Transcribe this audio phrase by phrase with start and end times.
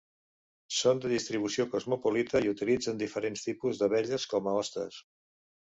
[0.77, 5.01] Són de distribució cosmopolita i utilitzen diferents tipus d'abelles com a hostes.